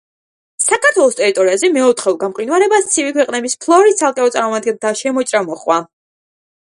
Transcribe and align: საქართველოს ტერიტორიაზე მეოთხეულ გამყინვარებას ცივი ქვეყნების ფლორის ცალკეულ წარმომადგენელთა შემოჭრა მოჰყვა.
საქართველოს 0.67 1.17
ტერიტორიაზე 1.19 1.69
მეოთხეულ 1.75 2.17
გამყინვარებას 2.23 2.89
ცივი 2.95 3.13
ქვეყნების 3.19 3.59
ფლორის 3.67 4.01
ცალკეულ 4.01 4.35
წარმომადგენელთა 4.37 4.95
შემოჭრა 5.03 5.45
მოჰყვა. 5.51 5.79